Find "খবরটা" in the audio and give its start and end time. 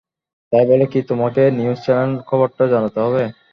2.29-2.63